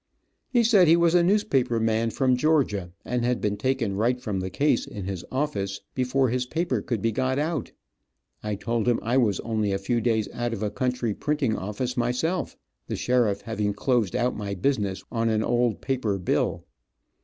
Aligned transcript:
He 0.49 0.63
said 0.63 0.87
he 0.87 0.97
was 0.97 1.13
a 1.13 1.21
newspaper 1.21 1.79
man 1.79 2.09
from 2.09 2.35
Georgia, 2.35 2.91
and 3.05 3.23
had 3.23 3.39
been 3.39 3.55
taken 3.55 3.95
right 3.95 4.19
from 4.19 4.39
the 4.39 4.49
case 4.49 4.87
in 4.87 5.03
his 5.05 5.23
office 5.31 5.81
before 5.93 6.29
his 6.29 6.47
paper 6.47 6.81
could 6.81 7.03
be 7.03 7.11
got 7.11 7.37
out. 7.37 7.71
I 8.41 8.55
told 8.55 8.87
him 8.87 8.99
I 9.03 9.17
was 9.17 9.39
only 9.41 9.71
a 9.71 9.77
few 9.77 10.01
days 10.01 10.27
out 10.33 10.53
of 10.53 10.63
a 10.63 10.71
country 10.71 11.13
printing 11.13 11.55
office 11.55 11.95
my 11.95 12.09
self, 12.09 12.57
the 12.87 12.95
sheriff 12.95 13.41
having 13.41 13.75
closed 13.75 14.15
out 14.15 14.35
my 14.35 14.55
business 14.55 15.03
on 15.11 15.29
an 15.29 15.43
old 15.43 15.81
paper 15.81 16.17
bill. 16.17 16.65